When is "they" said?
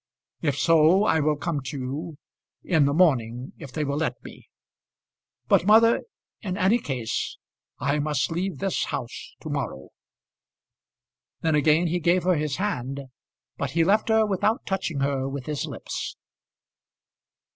3.71-3.83